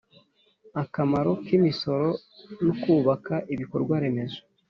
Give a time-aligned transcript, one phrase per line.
[0.83, 2.09] Akamaro kimisoro
[2.63, 4.39] nukubaka ibikorwa remezo